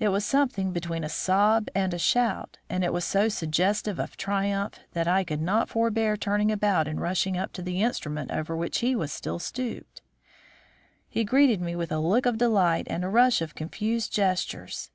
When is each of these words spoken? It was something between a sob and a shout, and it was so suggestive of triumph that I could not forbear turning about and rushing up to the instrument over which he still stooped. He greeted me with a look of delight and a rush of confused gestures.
It 0.00 0.08
was 0.08 0.24
something 0.24 0.72
between 0.72 1.04
a 1.04 1.08
sob 1.08 1.68
and 1.76 1.94
a 1.94 1.98
shout, 2.00 2.58
and 2.68 2.82
it 2.82 2.92
was 2.92 3.04
so 3.04 3.28
suggestive 3.28 4.00
of 4.00 4.16
triumph 4.16 4.80
that 4.94 5.06
I 5.06 5.22
could 5.22 5.40
not 5.40 5.68
forbear 5.68 6.16
turning 6.16 6.50
about 6.50 6.88
and 6.88 7.00
rushing 7.00 7.36
up 7.36 7.52
to 7.52 7.62
the 7.62 7.80
instrument 7.80 8.32
over 8.32 8.56
which 8.56 8.78
he 8.80 8.96
still 9.06 9.38
stooped. 9.38 10.02
He 11.08 11.22
greeted 11.22 11.60
me 11.60 11.76
with 11.76 11.92
a 11.92 12.00
look 12.00 12.26
of 12.26 12.36
delight 12.38 12.88
and 12.90 13.04
a 13.04 13.08
rush 13.08 13.40
of 13.40 13.54
confused 13.54 14.12
gestures. 14.12 14.90